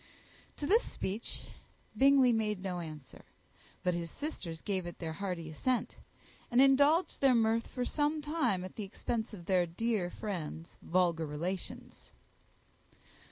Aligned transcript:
To 0.57 0.65
this 0.65 0.81
speech 0.81 1.43
Bingley 1.95 2.33
made 2.33 2.63
no 2.63 2.79
answer; 2.79 3.23
but 3.83 3.93
his 3.93 4.09
sisters 4.09 4.59
gave 4.63 4.87
it 4.87 4.97
their 4.97 5.13
hearty 5.13 5.47
assent, 5.51 5.97
and 6.49 6.59
indulged 6.59 7.21
their 7.21 7.35
mirth 7.35 7.67
for 7.67 7.85
some 7.85 8.19
time 8.19 8.63
at 8.65 8.77
the 8.77 8.83
expense 8.83 9.31
of 9.31 9.45
their 9.45 9.67
dear 9.67 10.09
friend's 10.09 10.79
vulgar 10.81 11.27
relations. 11.27 12.13